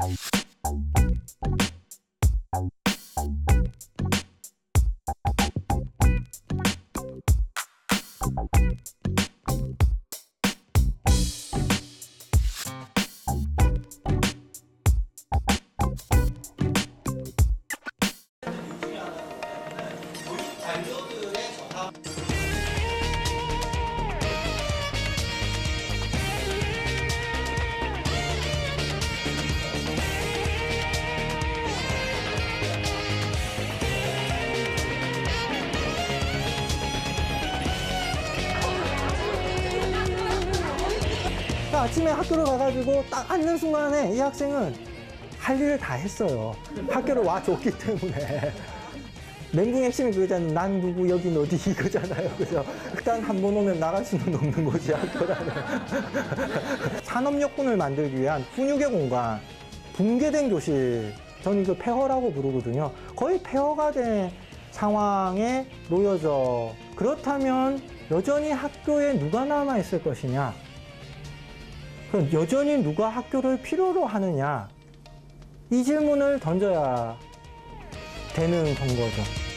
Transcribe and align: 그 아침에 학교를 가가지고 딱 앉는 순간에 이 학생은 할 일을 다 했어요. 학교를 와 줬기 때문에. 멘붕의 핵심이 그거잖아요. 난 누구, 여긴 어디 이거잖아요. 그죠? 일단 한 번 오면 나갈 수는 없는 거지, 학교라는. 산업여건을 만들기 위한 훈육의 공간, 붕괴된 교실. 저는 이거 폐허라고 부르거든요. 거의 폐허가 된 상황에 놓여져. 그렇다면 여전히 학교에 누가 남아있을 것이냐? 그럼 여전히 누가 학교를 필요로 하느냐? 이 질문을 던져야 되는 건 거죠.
그 0.00 0.49
아침에 41.80 42.10
학교를 42.10 42.44
가가지고 42.44 43.04
딱 43.10 43.30
앉는 43.30 43.56
순간에 43.56 44.12
이 44.14 44.18
학생은 44.20 44.74
할 45.38 45.58
일을 45.58 45.78
다 45.78 45.94
했어요. 45.94 46.54
학교를 46.88 47.22
와 47.24 47.42
줬기 47.42 47.70
때문에. 47.78 48.52
멘붕의 49.52 49.84
핵심이 49.86 50.12
그거잖아요. 50.12 50.52
난 50.52 50.80
누구, 50.80 51.08
여긴 51.08 51.36
어디 51.38 51.56
이거잖아요. 51.70 52.28
그죠? 52.36 52.64
일단 52.94 53.20
한 53.22 53.40
번 53.40 53.56
오면 53.56 53.80
나갈 53.80 54.04
수는 54.04 54.32
없는 54.34 54.64
거지, 54.64 54.92
학교라는. 54.92 55.52
산업여건을 57.02 57.76
만들기 57.76 58.20
위한 58.20 58.42
훈육의 58.54 58.90
공간, 58.90 59.40
붕괴된 59.94 60.50
교실. 60.50 61.12
저는 61.42 61.62
이거 61.62 61.74
폐허라고 61.74 62.32
부르거든요. 62.32 62.92
거의 63.16 63.42
폐허가 63.42 63.90
된 63.90 64.30
상황에 64.70 65.66
놓여져. 65.88 66.72
그렇다면 66.94 67.82
여전히 68.10 68.50
학교에 68.52 69.14
누가 69.18 69.44
남아있을 69.46 70.04
것이냐? 70.04 70.52
그럼 72.10 72.28
여전히 72.32 72.76
누가 72.82 73.08
학교를 73.08 73.62
필요로 73.62 74.04
하느냐? 74.04 74.68
이 75.70 75.84
질문을 75.84 76.40
던져야 76.40 77.16
되는 78.34 78.74
건 78.74 78.88
거죠. 78.88 79.49